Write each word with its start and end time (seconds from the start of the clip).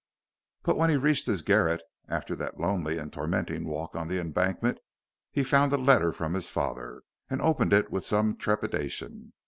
But 0.63 0.77
when 0.77 0.89
he 0.89 0.95
reached 0.95 1.27
his 1.27 1.43
garret, 1.43 1.83
after 2.09 2.35
that 2.35 2.59
lonely 2.59 2.97
and 2.97 3.13
tormenting 3.13 3.65
walk 3.67 3.95
on 3.95 4.07
the 4.07 4.19
Embankment, 4.19 4.79
he 5.29 5.43
found 5.43 5.71
a 5.73 5.77
letter 5.77 6.11
from 6.11 6.33
his 6.33 6.49
father, 6.49 7.03
and 7.29 7.39
opened 7.39 7.71
it 7.71 7.91
with 7.91 8.03
some 8.03 8.35
trepidation. 8.35 9.33